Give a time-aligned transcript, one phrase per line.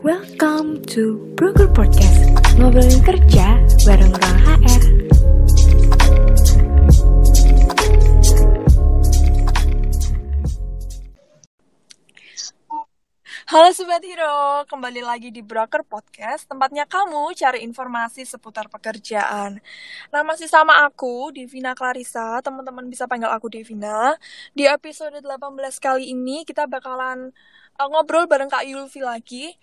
[0.00, 4.84] Welcome to Broker Podcast Ngobrolin kerja bareng orang HR
[13.50, 19.58] Halo Sobat Hero, kembali lagi di Broker Podcast, tempatnya kamu cari informasi seputar pekerjaan.
[20.14, 24.14] Nah, masih sama aku, Divina Clarissa, teman-teman bisa panggil aku Divina.
[24.54, 27.34] Di episode 18 kali ini, kita bakalan
[27.88, 29.56] ngobrol bareng Kak Yulvi lagi.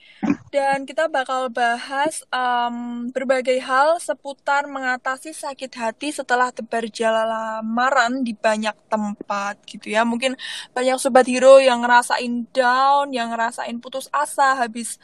[0.47, 8.23] Dan kita bakal bahas um, berbagai hal seputar mengatasi sakit hati setelah tebar jalan lamaran
[8.23, 10.07] di banyak tempat gitu ya.
[10.07, 10.39] Mungkin
[10.71, 14.95] banyak sobat hero yang ngerasain down yang ngerasain putus asa habis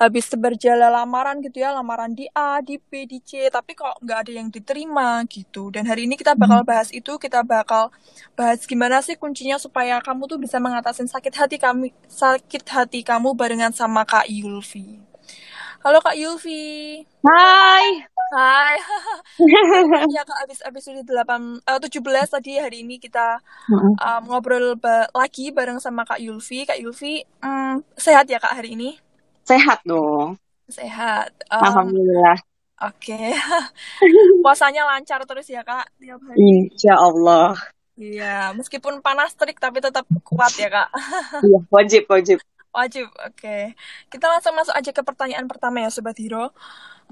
[0.00, 4.18] habis berjalan lamaran gitu ya lamaran di A di B di C tapi kok nggak
[4.28, 5.68] ada yang diterima gitu.
[5.72, 6.68] Dan hari ini kita bakal hmm.
[6.68, 7.92] bahas itu kita bakal
[8.34, 13.34] bahas gimana sih kuncinya supaya kamu tuh bisa mengatasi sakit hati kami sakit hati kamu
[13.36, 15.12] barengan sama Kak Yulvi
[15.82, 18.06] halo Kak Yulvi Hai.
[18.32, 18.76] Hai.
[20.14, 24.78] Ya Kak abis abis udah delapan eh, tujuh belas tadi hari ini kita um, ngobrol
[24.78, 28.94] ba lagi bareng sama Kak Yulvi Kak Yulvi um, sehat ya Kak hari ini
[29.42, 30.38] Sehat dong.
[30.70, 31.34] Sehat.
[31.50, 32.38] Um, Alhamdulillah.
[32.82, 33.14] Oke.
[33.14, 33.30] Okay.
[34.42, 36.38] Puasanya lancar terus ya, Kak, tiap hari.
[36.38, 37.54] Insya Allah.
[37.94, 40.88] Iya, meskipun panas terik tapi tetap kuat ya, Kak.
[41.46, 42.38] iya, wajib, wajib.
[42.72, 43.36] Wajib, oke.
[43.36, 43.76] Okay.
[44.08, 46.50] Kita langsung masuk aja ke pertanyaan pertama ya, Sobat Hero.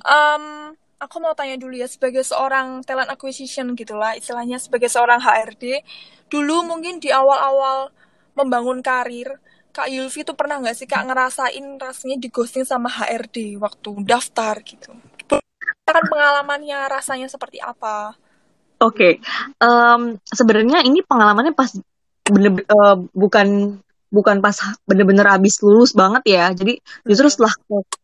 [0.03, 5.85] Um, aku mau tanya dulu ya, sebagai seorang talent acquisition gitulah, istilahnya sebagai seorang HRD,
[6.33, 7.93] dulu mungkin di awal-awal
[8.35, 9.37] membangun karir,
[9.71, 14.59] Kak Yulvi tuh pernah nggak sih Kak ngerasain rasanya di ghosting sama HRD waktu daftar
[14.67, 14.91] gitu?
[15.87, 18.15] Kan pengalamannya rasanya seperti apa?
[18.81, 19.13] Oke, okay.
[19.61, 21.69] um, sebenarnya ini pengalamannya pas
[22.25, 23.77] bener, uh, bukan
[24.11, 24.57] bukan pas
[24.89, 26.51] bener-bener abis lulus banget ya.
[26.51, 27.55] Jadi justru setelah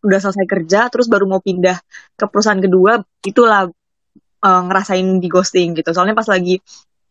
[0.04, 1.80] udah selesai kerja, terus baru mau pindah
[2.14, 3.66] ke perusahaan kedua, itulah
[4.42, 5.90] uh, ngerasain di ghosting gitu.
[5.96, 6.60] Soalnya pas lagi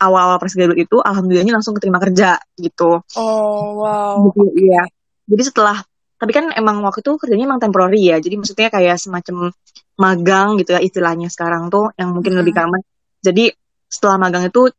[0.05, 3.01] awal-awal fresh graduate itu alhamdulillahnya langsung keterima kerja gitu.
[3.17, 4.29] Oh wow.
[4.29, 4.85] Gitu, iya.
[5.25, 5.81] Jadi setelah
[6.15, 8.17] tapi kan emang waktu itu kerjanya emang temporary ya.
[8.21, 9.51] Jadi maksudnya kayak semacam
[9.99, 12.39] magang gitu ya istilahnya sekarang tuh yang mungkin hmm.
[12.45, 12.81] lebih common.
[13.19, 13.51] Jadi
[13.89, 14.69] setelah magang itu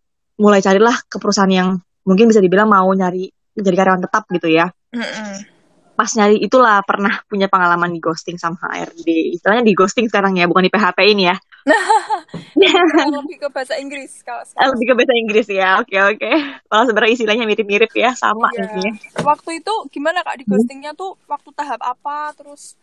[0.40, 1.76] mulai carilah ke perusahaan yang
[2.06, 4.70] mungkin bisa dibilang mau nyari jadi karyawan tetap gitu ya.
[4.92, 5.56] Hmm
[5.96, 9.32] pas nyari itulah pernah punya pengalaman di ghosting sama HRD.
[9.40, 11.36] Istilahnya di ghosting sekarang ya, bukan di PHP ini ya.
[13.16, 14.70] lebih ke bahasa Inggris kalau sekarang.
[14.74, 15.70] Lebih ke bahasa Inggris ya.
[15.82, 16.30] Oke, oke.
[16.70, 18.94] Malah sebenarnya istilahnya mirip-mirip ya, sama intinya.
[19.22, 20.52] Waktu itu gimana Kak di hmm?
[20.54, 22.78] ghostingnya tuh waktu tahap apa terus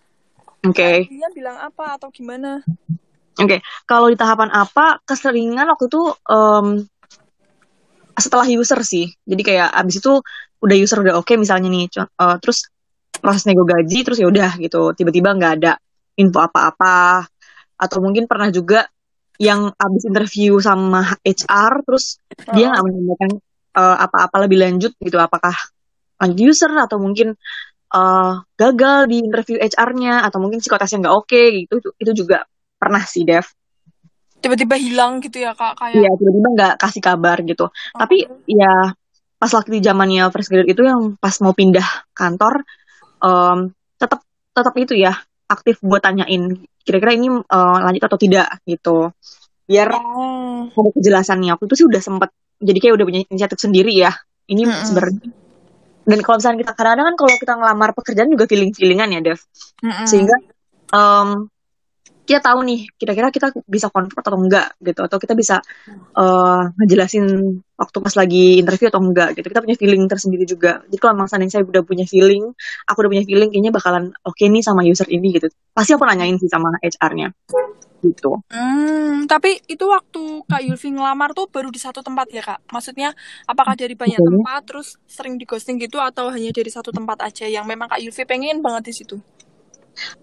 [0.64, 0.80] Oke.
[0.80, 0.98] Okay.
[1.12, 2.64] Dia bilang apa atau gimana?
[3.36, 3.60] Oke, okay.
[3.84, 6.88] kalau di tahapan apa keseringan waktu itu um,
[8.16, 9.12] setelah user sih.
[9.28, 10.24] Jadi kayak abis itu
[10.64, 12.72] udah user udah oke okay, misalnya nih, uh, terus
[13.20, 15.72] proses nego gaji terus ya udah gitu tiba-tiba nggak ada
[16.20, 17.28] info apa-apa
[17.78, 18.88] atau mungkin pernah juga
[19.42, 22.54] yang abis interview sama HR terus oh.
[22.54, 23.32] dia nggak menyampaikan
[23.74, 25.54] uh, apa-apa lebih lanjut gitu apakah
[26.22, 27.34] lanjut user atau mungkin
[27.94, 32.46] uh, gagal di interview HR-nya atau mungkin psikotesnya nggak oke okay, gitu itu juga
[32.78, 33.46] pernah sih Dev
[34.44, 37.98] tiba-tiba hilang gitu ya kak kayak iya tiba-tiba nggak kasih kabar gitu oh.
[37.98, 38.92] tapi ya
[39.40, 42.64] pas waktu di zamannya fresh graduate itu yang pas mau pindah kantor
[43.24, 45.16] um, tetap tetap itu ya
[45.54, 49.14] aktif buat tanyain kira-kira ini uh, lanjut atau tidak gitu
[49.64, 50.68] biar oh.
[50.68, 54.12] ada kejelasannya aku itu sih udah sempet jadi kayak udah punya inisiatif sendiri ya
[54.52, 54.86] ini mm -hmm.
[54.86, 55.22] sebenarnya
[56.04, 59.40] dan kalau misalnya kita kadang-kadang kan kalau kita ngelamar pekerjaan juga feeling feelingan ya Dev
[59.40, 60.06] mm -hmm.
[60.10, 60.36] sehingga
[60.92, 61.48] um,
[62.24, 65.60] kita tahu nih kira-kira kita bisa convert atau enggak gitu atau kita bisa
[66.16, 67.26] uh, ngejelasin
[67.76, 71.30] waktu pas lagi interview atau enggak gitu kita punya feeling tersendiri juga jadi kalau memang
[71.30, 72.56] saya udah punya feeling
[72.88, 76.08] aku udah punya feeling kayaknya bakalan oke okay nih sama user ini gitu pasti aku
[76.08, 77.36] nanyain sih sama HR-nya
[78.04, 78.36] gitu.
[78.52, 82.68] Hmm, tapi itu waktu Kak Yulvi ngelamar tuh baru di satu tempat ya Kak?
[82.68, 83.16] Maksudnya
[83.48, 84.28] apakah dari banyak okay.
[84.28, 88.04] tempat terus sering di ghosting gitu atau hanya dari satu tempat aja yang memang Kak
[88.04, 89.16] Yulvi pengen banget di situ?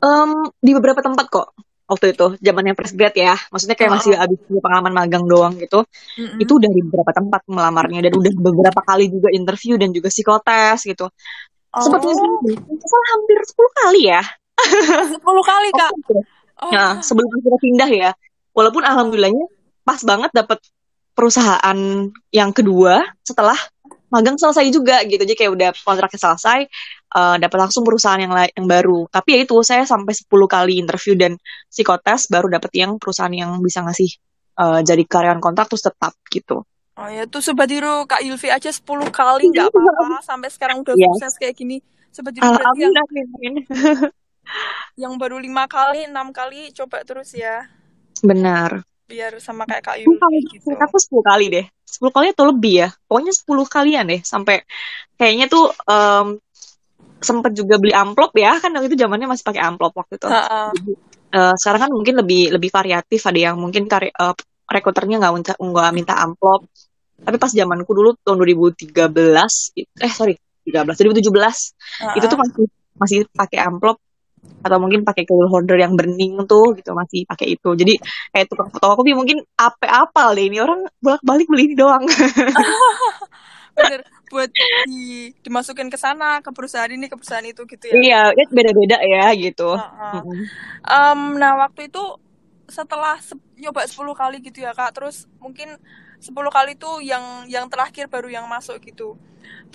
[0.05, 1.56] Um, di beberapa tempat kok
[1.91, 3.35] waktu itu zamannya fresh grad ya.
[3.51, 3.95] Maksudnya kayak oh.
[3.99, 5.83] masih abis punya pengalaman magang doang gitu.
[5.83, 6.39] Mm-hmm.
[6.39, 11.11] itu dari beberapa tempat melamarnya dan udah beberapa kali juga interview dan juga psikotes gitu.
[11.71, 11.87] Oh.
[11.87, 12.27] sebetulnya
[13.15, 14.23] hampir 10 kali ya.
[14.63, 15.93] 10 kali kak?
[16.61, 16.71] Oh.
[16.71, 18.11] nah sebelum kita pindah ya.
[18.55, 19.47] Walaupun alhamdulillahnya
[19.83, 20.59] pas banget dapet
[21.15, 21.79] perusahaan
[22.31, 23.59] yang kedua setelah
[24.11, 25.23] magang selesai juga gitu.
[25.23, 26.67] Jadi kayak udah kontraknya selesai
[27.15, 29.07] uh, dapat langsung perusahaan yang yang baru.
[29.11, 31.37] Tapi ya itu saya sampai 10 kali interview dan
[31.71, 34.11] psikotes baru dapat yang perusahaan yang bisa ngasih
[34.59, 36.62] uh, jadi karyawan kontrak terus tetap gitu.
[37.01, 40.21] Oh ya tuh Sobat Hero Kak Yulvi aja 10 kali nggak apa-apa.
[40.29, 41.07] Sampai sekarang udah yes.
[41.17, 41.81] sukses kayak gini.
[42.12, 42.93] Sobat Hero uh, yang...
[44.99, 47.65] yang baru lima kali enam kali coba terus ya.
[48.21, 48.85] Benar.
[49.09, 50.71] Biar sama kayak kak kalau Yuli gitu.
[50.77, 51.67] aku 10 kali deh.
[51.89, 52.89] 10 kali atau lebih ya.
[53.09, 54.63] Pokoknya 10 kalian deh sampai
[55.17, 56.39] kayaknya tuh em,
[57.20, 60.28] sempet juga beli amplop ya kan waktu itu zamannya masih pakai amplop waktu itu.
[60.28, 60.72] Ha-ha.
[60.72, 60.93] Jadi,
[61.37, 64.34] eh, sekarang kan mungkin lebih lebih variatif ada yang mungkin kari, eh,
[64.70, 66.64] rekruternya nggak minta nggak minta amplop.
[67.20, 70.34] Tapi pas zamanku dulu tahun 2013 it- eh sorry
[70.64, 71.76] 13 2017
[72.17, 72.64] itu tuh masih
[72.96, 74.00] masih pakai amplop
[74.61, 77.69] atau mungkin pakai cable holder yang bening tuh gitu masih pakai itu.
[77.76, 78.00] Jadi
[78.32, 82.05] kayak tukang fotokopi mungkin apa apal deh ini orang bolak balik beli ini doang.
[83.76, 84.00] Bener
[84.31, 84.50] buat
[84.85, 84.93] di,
[85.44, 88.97] dimasukin ke sana ke perusahaan ini ke perusahaan itu gitu ya iya ya beda beda
[89.12, 89.62] ya gitu.
[90.12, 90.50] Mm-mm.
[90.87, 92.03] Em, nah waktu itu
[92.71, 95.75] setelah se- nyoba 10 kali gitu ya kak terus mungkin
[96.23, 99.19] 10 kali tuh yang yang terakhir baru yang masuk gitu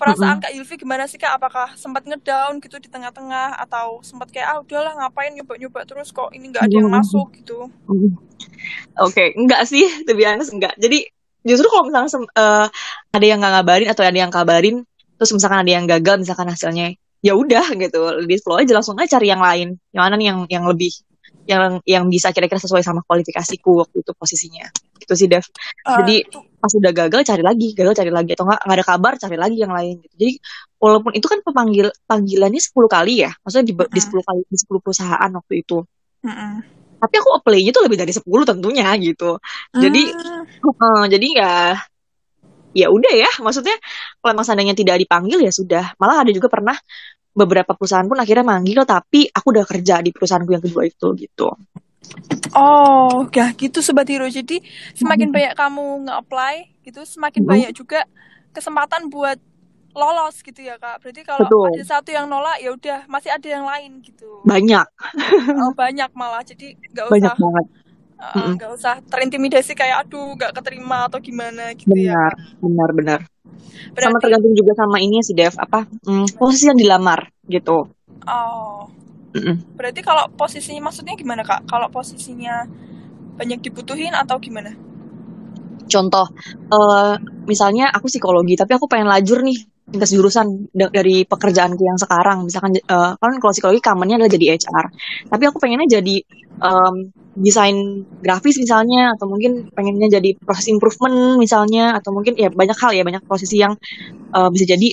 [0.00, 0.42] perasaan Mm-mm.
[0.42, 4.58] kak Yulvi gimana sih kak apakah sempat ngedown gitu di tengah-tengah atau sempat kayak ah
[4.64, 6.92] udahlah ngapain nyoba-nyoba terus kok ini nggak ada yang Mm-mm.
[6.92, 7.68] masuk gitu.
[8.96, 10.72] Oke, enggak sih, be honest, enggak.
[10.80, 11.04] Jadi
[11.46, 12.66] justru kalau misalnya eh,
[13.14, 14.76] ada yang nggak ngabarin atau ada yang kabarin,
[15.16, 19.16] terus misalkan ada yang gagal, misalkan hasilnya, ya udah gitu, di flow aja langsung aja
[19.16, 19.78] cari yang lain.
[19.94, 20.92] Yang mana nih yang yang lebih
[21.46, 24.66] yang yang bisa kira-kira sesuai sama kualifikasiku waktu itu posisinya.
[24.98, 25.46] Gitu sih, Dev.
[25.46, 26.16] Eh, Jadi
[26.58, 29.70] pas udah gagal cari lagi, gagal cari lagi atau nggak ada kabar cari lagi yang
[29.70, 30.14] lain gitu.
[30.18, 30.32] Jadi
[30.82, 34.58] walaupun itu kan pemanggil panggilannya 10 kali ya, maksudnya di, di mm-mm, 10 kali di
[34.58, 35.78] 10 perusahaan waktu itu.
[36.26, 36.75] mm-mm.
[36.96, 39.36] Tapi aku apply-nya tuh lebih dari 10 tentunya gitu.
[39.76, 41.52] Jadi Hmm, Heeh, jadi ya
[42.76, 43.76] ya udah ya maksudnya
[44.20, 46.76] kalau emang seandainya tidak dipanggil ya sudah malah ada juga pernah
[47.32, 51.48] beberapa perusahaan pun akhirnya manggil tapi aku udah kerja di perusahaanku yang kedua itu gitu
[52.56, 54.24] Oh, ya gitu Sobat Hero.
[54.30, 54.62] Jadi
[54.96, 56.54] semakin banyak kamu nge-apply
[56.86, 57.48] gitu, semakin Mm-mm.
[57.50, 58.06] banyak juga
[58.56, 59.36] kesempatan buat
[59.96, 61.00] lolos gitu ya Kak.
[61.00, 64.28] Berarti kalau betul ada satu yang nolak ya udah masih ada yang lain gitu.
[64.44, 64.86] banyak
[65.56, 66.44] Oh, banyak malah.
[66.44, 67.66] Jadi nggak banyak usah banget
[68.20, 68.52] uh, Mm-mm.
[68.56, 73.20] nggak usah terintimidasi kayak aduh nggak keterima atau gimana gitu ya benar benar
[73.92, 77.86] benar sama tergantung juga sama ini sih Dev apa mm, posisi yang dilamar gitu
[78.26, 78.80] oh,
[79.36, 79.56] Mm-mm.
[79.76, 81.68] berarti kalau posisinya maksudnya gimana Kak?
[81.68, 82.64] Kalau posisinya
[83.36, 84.72] banyak dibutuhin atau gimana?
[85.86, 86.26] contoh
[86.72, 87.14] eh
[87.46, 92.38] misalnya aku psikologi tapi aku pengen lajur nih lintas jurusan da- dari pekerjaanku yang sekarang.
[92.46, 94.86] Misalkan eh, kan kalau psikologi kamennya adalah jadi HR
[95.30, 96.16] tapi aku pengennya jadi
[96.62, 96.94] em,
[97.36, 97.76] desain
[98.24, 103.02] grafis misalnya atau mungkin pengennya jadi proses improvement misalnya atau mungkin ya banyak hal ya
[103.04, 103.76] banyak posisi yang
[104.36, 104.88] eh, bisa jadi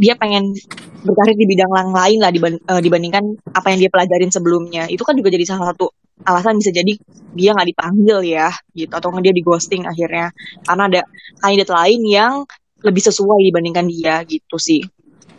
[0.00, 0.56] dia pengen
[1.04, 4.84] berkarir di bidang yang lain lah eh, dibandingkan apa yang dia pelajarin sebelumnya.
[4.88, 5.92] Itu kan juga jadi salah satu
[6.24, 6.92] alasan bisa jadi
[7.32, 8.92] dia nggak dipanggil ya gitu.
[8.92, 10.32] Atau dia di ghosting akhirnya.
[10.64, 11.00] Karena ada
[11.40, 12.34] kandidat lain yang
[12.80, 14.80] lebih sesuai dibandingkan dia gitu sih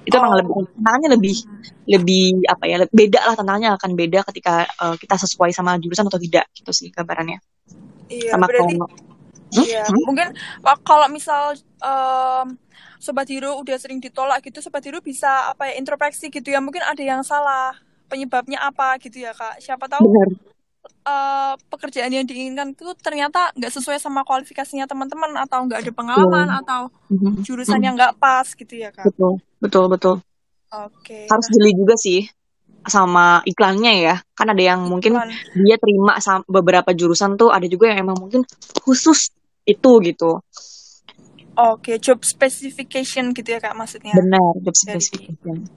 [0.01, 1.35] itu emang lebih Oh, tantangannya lebih
[1.85, 6.09] lebih apa ya lebih beda lah tantangannya akan beda ketika eh, kita sesuai sama jurusan
[6.09, 7.37] atau tidak gitu sih gambarannya
[8.09, 8.89] iya sama berarti kalau
[9.51, 9.67] Hmm?
[9.67, 10.03] Iya, Hmm?
[10.07, 10.27] mungkin
[10.63, 12.55] wah, kalau misal em,
[13.03, 16.63] Sobat Hero udah sering ditolak gitu, Sobat Hero bisa apa ya introspeksi gitu ya.
[16.63, 17.75] Mungkin ada yang salah,
[18.07, 19.59] penyebabnya apa gitu ya Kak.
[19.59, 20.27] Siapa tahu benar
[21.01, 26.47] eh, pekerjaan yang diinginkan itu ternyata nggak sesuai sama kualifikasinya teman-teman atau nggak ada pengalaman
[26.47, 27.31] betul atau Mhm.
[27.41, 29.05] jurusan yang nggak pas gitu ya Kak.
[29.05, 29.41] betul.
[29.57, 30.15] Betul betul.
[30.71, 31.53] Oke, harus nah.
[31.53, 32.25] jeli juga sih
[32.81, 34.15] sama iklannya ya.
[34.31, 35.29] Kan ada yang mungkin iklan.
[35.59, 38.41] dia terima sam- beberapa jurusan tuh ada juga yang emang mungkin
[38.79, 39.29] khusus
[39.61, 40.41] itu gitu
[41.61, 44.17] Oke, job specification gitu ya Kak maksudnya.
[44.17, 45.69] benar job specification.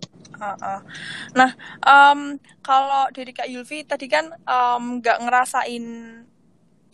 [1.37, 1.51] Nah,
[1.85, 4.33] em, kalau dari Kak Yulvi tadi kan
[4.81, 5.85] nggak ngerasain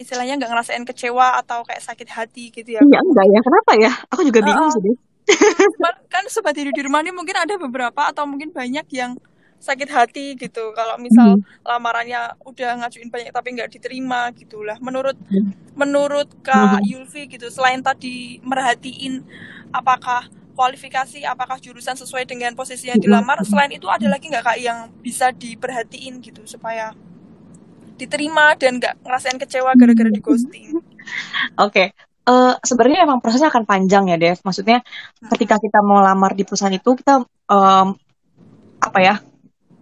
[0.01, 3.93] istilahnya nggak ngerasain kecewa atau kayak sakit hati gitu ya iya enggak ya kenapa ya
[4.09, 4.75] aku juga bingung Heeh.
[4.81, 4.97] sih deh
[6.09, 9.15] kan sobat diri di rumah ini mungkin ada beberapa atau mungkin banyak yang
[9.61, 10.73] sakit hati gitu.
[10.73, 11.63] Kalau misal Mhm.
[11.63, 14.81] lamarannya udah ngajuin banyak tapi nggak diterima gitulah.
[14.81, 15.77] Menurut Mhm.
[15.77, 16.91] menurut Kak Mhm.
[16.91, 19.23] Yulvi gitu, selain tadi merhatiin
[19.71, 20.27] apakah
[20.59, 23.07] kualifikasi, apakah jurusan sesuai dengan posisi yang Mhm.
[23.07, 26.91] dilamar, selain itu ada lagi nggak Kak yang bisa diperhatiin gitu supaya
[28.01, 30.81] diterima dan nggak ngerasain kecewa gara-gara di ghosting?
[31.61, 31.93] Oke,
[32.31, 34.39] Eh, sebenarnya emang prosesnya akan panjang ya, Dev.
[34.45, 34.85] Maksudnya
[35.35, 37.89] ketika kita mau lamar di perusahaan itu, kita em,
[38.79, 39.15] apa ya?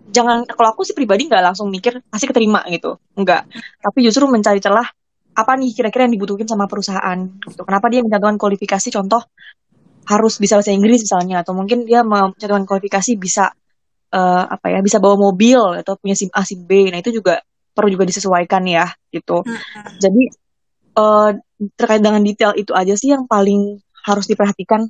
[0.09, 3.45] Jangan kalau aku sih pribadi nggak langsung mikir pasti keterima gitu, enggak.
[3.81, 4.89] Tapi justru mencari celah
[5.39, 7.19] apa nih kira-kira yang dibutuhin sama perusahaan.
[7.45, 7.63] Gitu.
[7.63, 8.89] Kenapa dia mencantumkan kualifikasi?
[8.91, 9.23] Contoh
[10.09, 13.53] harus bisa bahasa Inggris misalnya, atau mungkin dia mencantumkan kualifikasi bisa
[14.11, 14.81] eh, apa ya?
[14.81, 16.89] Bisa bawa mobil atau punya SIM A, SIM B.
[16.89, 17.45] Nah itu juga
[17.77, 19.45] perlu juga disesuaikan ya, gitu.
[20.01, 20.23] Jadi
[20.99, 21.31] eh,
[21.77, 24.89] terkait dengan detail itu aja sih yang paling harus diperhatikan.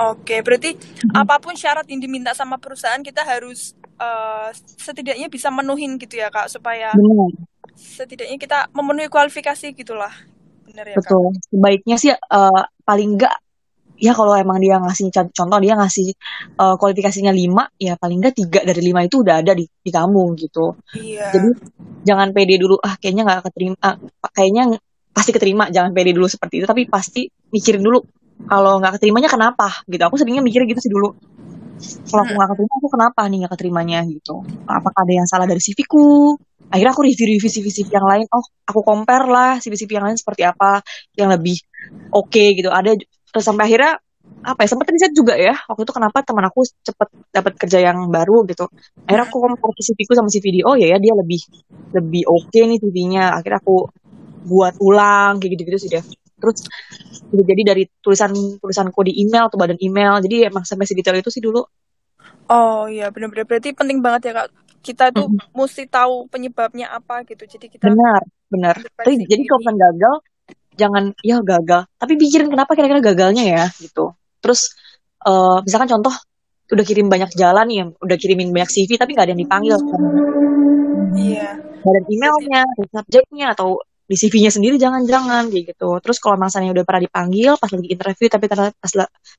[0.00, 0.78] Oke, berarti
[1.12, 6.32] apa pun syarat yang diminta sama perusahaan kita harus uh, setidaknya bisa menuhin gitu ya
[6.32, 7.30] kak supaya Benar.
[7.76, 10.10] setidaknya kita memenuhi kualifikasi gitulah.
[10.64, 11.36] Benar ya Betul.
[11.36, 13.36] kak Sebaiknya sih uh, paling enggak
[14.00, 16.16] ya kalau emang dia ngasih contoh dia ngasih
[16.56, 20.24] uh, kualifikasinya 5 ya paling enggak tiga dari lima itu udah ada di, di kamu
[20.40, 20.80] gitu.
[20.96, 21.36] Iya.
[21.36, 21.48] Jadi
[22.08, 23.96] jangan pede dulu ah kayaknya nggak keterima ah,
[24.32, 24.80] kayaknya
[25.12, 26.66] pasti keterima jangan pede dulu seperti itu.
[26.66, 28.00] Tapi pasti mikirin dulu
[28.48, 29.84] kalau nggak keterimanya kenapa?
[29.84, 30.00] gitu.
[30.00, 31.12] Aku seringnya mikir gitu sih dulu
[31.80, 34.34] kalau aku nggak keterima aku kenapa nih nggak keterimanya gitu.
[34.68, 36.36] Apakah ada yang salah dari CV-ku
[36.70, 38.26] akhirnya aku review-review CV-CV yang lain.
[38.30, 40.84] Oh aku compare lah CV-CV yang lain seperti apa
[41.16, 41.56] yang lebih
[42.12, 42.68] oke okay, gitu.
[42.70, 42.94] Ada
[43.30, 43.98] terus sampai akhirnya
[44.40, 48.08] apa ya sempat riset juga ya waktu itu kenapa teman aku cepet dapat kerja yang
[48.08, 48.68] baru gitu.
[49.08, 50.64] Akhirnya aku compare CV-ku sama CV dia.
[50.68, 51.40] Oh ya ya dia lebih
[51.96, 53.90] lebih oke okay nih CV-nya akhirnya aku
[54.46, 56.06] buat ulang kayak gitu-gitu sih Dev
[56.40, 56.66] terus
[57.30, 61.44] jadi dari tulisan tulisanku di email atau badan email jadi emang sampai sedetail itu sih
[61.44, 61.62] dulu.
[62.50, 64.48] Oh iya benar-benar berarti penting banget ya kak.
[64.80, 65.54] Kita tuh mm-hmm.
[65.54, 67.46] mesti tahu penyebabnya apa gitu.
[67.46, 68.74] Jadi kita benar benar.
[68.82, 70.14] tapi jadi kalau misalnya gagal
[70.74, 71.82] jangan ya gagal.
[71.94, 74.16] Tapi pikirin kenapa kira-kira gagalnya ya gitu.
[74.42, 74.74] Terus
[75.28, 76.14] uh, misalkan contoh
[76.70, 79.76] udah kirim banyak jalan nih udah kirimin banyak CV tapi nggak ada yang dipanggil.
[81.14, 81.48] Iya.
[81.80, 86.02] Badan emailnya subjeknya atau di CV-nya sendiri jangan-jangan kayak gitu.
[86.02, 88.92] Terus kalau misalnya udah pernah dipanggil pas lagi interview tapi ternyata pas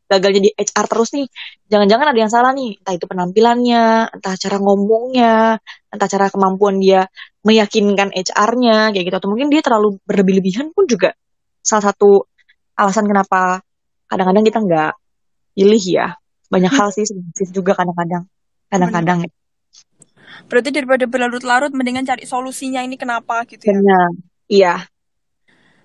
[0.07, 1.27] gagalnya di HR terus nih,
[1.67, 2.79] jangan-jangan ada yang salah nih.
[2.79, 5.59] Entah itu penampilannya, entah cara ngomongnya,
[5.91, 7.03] entah cara kemampuan dia
[7.43, 9.15] meyakinkan HR-nya kayak gitu.
[9.19, 11.11] Atau mungkin dia terlalu berlebih-lebihan pun juga
[11.59, 12.31] salah satu
[12.79, 13.59] alasan kenapa
[14.07, 14.91] kadang-kadang kita nggak
[15.51, 16.15] pilih ya.
[16.47, 17.03] Banyak hal sih
[17.51, 18.23] juga kadang-kadang.
[18.71, 19.27] Kadang-kadang.
[20.47, 23.75] Berarti daripada berlarut-larut mendingan cari solusinya ini kenapa gitu ya.
[23.75, 24.91] Benar Iya.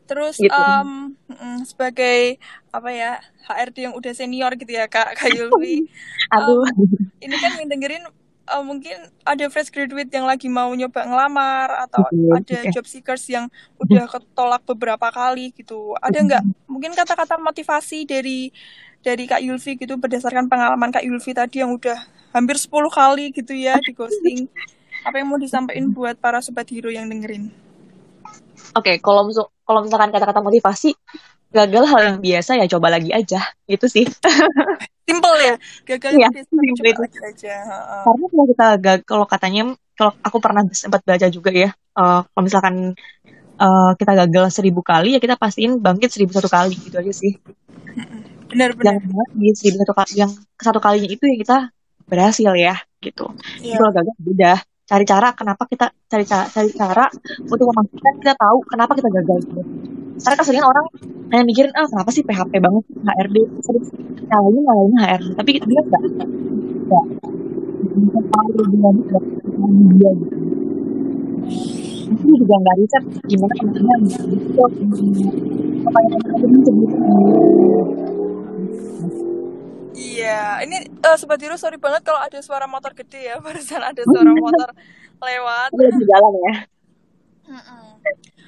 [0.07, 0.51] Terus gitu.
[0.55, 1.15] um,
[1.63, 2.39] sebagai
[2.75, 3.13] apa ya
[3.47, 5.87] HRD yang udah senior gitu ya kak Kak Yulvi.
[6.35, 6.67] Aduh.
[6.67, 8.05] Um, ini kan yang dengerin
[8.51, 12.39] uh, mungkin ada fresh graduate yang lagi mau nyoba ngelamar atau okay.
[12.39, 13.51] ada job seekers yang
[13.83, 15.95] udah ketolak beberapa kali gitu.
[15.99, 18.51] Ada nggak mungkin kata-kata motivasi dari
[19.03, 21.99] dari Kak Yulvi gitu berdasarkan pengalaman Kak Yulvi tadi yang udah
[22.35, 24.47] hampir 10 kali gitu ya di ghosting.
[25.07, 27.66] Apa yang mau disampaikan buat para sobat hero yang dengerin?
[28.77, 29.29] Oke, okay, kalau
[29.67, 30.95] kalau misalkan kata-kata motivasi
[31.55, 34.05] gagal hal yang biasa ya coba lagi aja gitu sih.
[35.09, 35.55] Simple ya,
[35.87, 36.99] gagal ya, simple itu.
[36.99, 37.55] lagi aja.
[38.03, 38.67] Karena kalau kita
[39.07, 39.63] kalau katanya
[39.95, 42.75] kalau aku pernah sempat baca juga ya, uh, kalau misalkan
[43.55, 47.39] uh, kita gagal seribu kali ya kita pastiin bangkit seribu satu kali gitu aja sih.
[48.51, 48.99] Benar benar.
[48.99, 51.57] Yang di seribu satu kali yang satu kalinya itu ya kita
[52.11, 53.31] berhasil ya gitu.
[53.63, 53.79] Yeah.
[53.79, 57.11] Kalau gagal udah cari cara kenapa kita cari cara cari cara
[57.43, 59.43] untuk memastikan kita tahu kenapa kita gagal.
[60.17, 60.87] Karena keseringan orang
[61.35, 63.85] hanya mikirin ah kenapa sih PHP banget HRD sering
[64.31, 66.03] nyalain nyalain HRD tapi enggak
[68.31, 68.95] tahu dengan
[69.99, 70.39] dia gitu.
[72.07, 73.83] Itu juga nggak riset gimana gitu
[75.87, 76.59] apa yang ada di
[80.57, 83.37] Iya, ini uh, Sobat Hero sorry banget kalau ada suara motor gede ya.
[83.45, 84.73] Barusan ada suara motor
[85.21, 85.69] lewat.
[85.77, 86.55] Di jalan ya.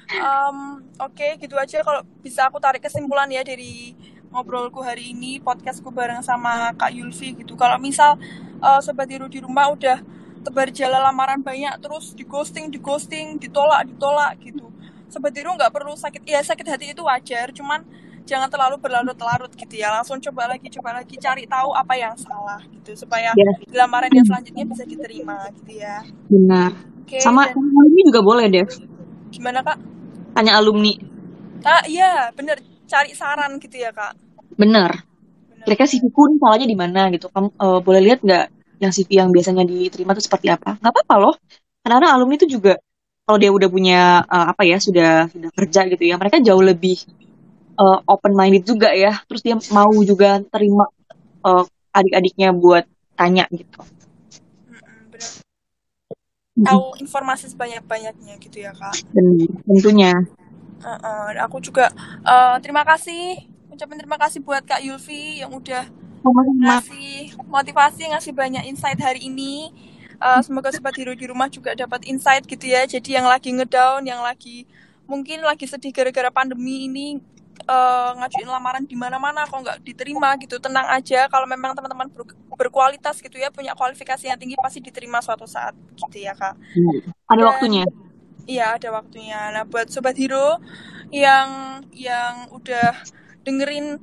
[0.09, 3.93] Um, Oke, okay, gitu aja kalau bisa aku tarik kesimpulan ya dari
[4.33, 7.53] ngobrolku hari ini, podcastku bareng sama Kak Yulfi gitu.
[7.53, 8.17] Kalau misal
[8.57, 10.01] uh, Sobat Hero di rumah udah
[10.41, 14.73] tebar jala lamaran banyak, terus di ghosting, di ghosting, ditolak, ditolak gitu.
[15.13, 17.85] Sobat Hero nggak perlu sakit, ya sakit hati itu wajar, cuman
[18.29, 19.89] jangan terlalu berlarut-larut gitu ya.
[19.89, 23.53] Langsung coba lagi coba lagi cari tahu apa yang salah gitu supaya ya.
[23.73, 26.05] lamaran yang selanjutnya bisa diterima gitu ya.
[26.29, 26.71] Benar.
[27.09, 27.57] Okay, sama dan...
[27.57, 28.69] alumni juga boleh Dev.
[29.33, 29.77] Gimana kak?
[30.37, 30.93] Tanya alumni.
[31.65, 32.61] Ah iya bener.
[32.85, 34.13] Cari saran gitu ya kak.
[34.53, 35.01] Bener.
[35.65, 37.33] Kira-kira CV kun salahnya di mana gitu?
[37.33, 38.45] Kamu uh, boleh lihat nggak
[38.79, 40.77] yang CV yang biasanya diterima itu seperti apa?
[40.77, 41.35] Nggak apa-apa loh.
[41.81, 42.77] Karena alumni itu juga
[43.29, 46.97] kalau dia udah punya uh, apa ya sudah sudah kerja gitu ya mereka jauh lebih
[47.79, 49.23] uh, open minded juga ya.
[49.25, 50.85] Terus dia mau juga terima
[51.47, 51.63] uh,
[51.95, 52.83] adik-adiknya buat
[53.15, 53.79] tanya gitu.
[56.59, 58.91] Tahu informasi sebanyak-banyaknya gitu ya kak.
[59.15, 60.11] Benar, tentunya.
[60.79, 61.87] Uh, uh, aku juga
[62.27, 63.47] uh, terima kasih.
[63.71, 65.87] Ucapin terima kasih buat kak Yulfi yang udah
[66.59, 69.71] ngasih motivasi ngasih banyak insight hari ini.
[70.19, 72.83] Uh, semoga sobat hero di rumah juga dapat insight gitu ya.
[72.83, 74.67] Jadi yang lagi ngedown yang lagi
[75.07, 77.23] mungkin lagi sedih gara-gara pandemi ini
[77.69, 80.57] uh, ngajuin lamaran di mana-mana kok nggak diterima gitu.
[80.57, 82.25] Tenang aja kalau memang teman-teman ber
[82.59, 86.57] berkualitas gitu ya punya kualifikasi yang tinggi pasti diterima suatu saat gitu ya kak.
[86.75, 86.99] Hmm.
[87.29, 87.85] ada Dan, waktunya?
[88.49, 89.39] Iya ada waktunya.
[89.53, 90.57] Nah buat sobat hero
[91.13, 92.97] yang yang udah
[93.47, 94.01] dengerin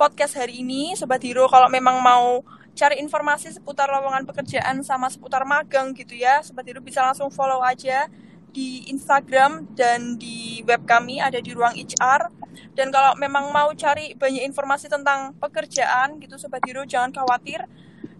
[0.00, 2.40] podcast hari ini sobat hero kalau memang mau
[2.72, 7.60] cari informasi seputar lowongan pekerjaan sama seputar magang gitu ya, Sobat Hidup bisa langsung follow
[7.60, 8.08] aja
[8.52, 12.28] di Instagram dan di web kami ada di ruang HR.
[12.76, 17.64] Dan kalau memang mau cari banyak informasi tentang pekerjaan gitu Sobat Hero jangan khawatir.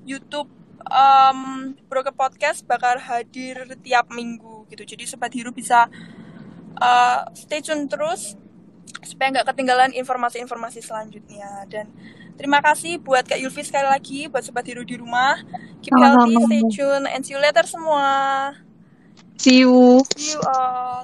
[0.03, 0.51] YouTube
[0.89, 4.83] um, Broker Podcast bakal hadir tiap minggu gitu.
[4.83, 5.87] Jadi Sobat Hero bisa
[6.81, 8.35] uh, stay tune terus
[9.03, 11.91] supaya nggak ketinggalan informasi-informasi selanjutnya dan
[12.39, 15.43] terima kasih buat Kak Yulfi sekali lagi buat sobat Hero di rumah
[15.83, 18.55] keep healthy stay tune and see you later semua
[19.39, 20.93] see you see you all